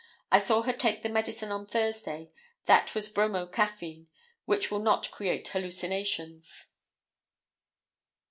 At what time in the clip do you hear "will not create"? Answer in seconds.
4.71-5.47